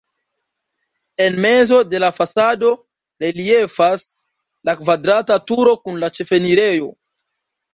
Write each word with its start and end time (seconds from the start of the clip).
En 1.25 1.33
mezo 1.45 1.83
de 1.83 1.99
la 2.03 2.09
fasado 2.19 2.71
reliefas 3.25 4.07
la 4.71 4.75
kvadrata 4.83 5.39
turo 5.53 5.79
kun 5.87 6.05
la 6.07 6.11
ĉefenirejo. 6.19 6.91